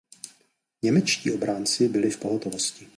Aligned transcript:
Němečtí 0.83 1.31
obránci 1.31 1.89
byli 1.89 2.09
v 2.09 2.17
pohotovosti. 2.19 2.87